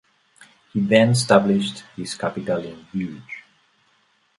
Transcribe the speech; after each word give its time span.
He 0.73 0.79
then 0.81 1.09
established 1.11 1.83
his 1.95 2.15
capital 2.15 2.57
in 2.65 2.87
Guge. 2.91 3.43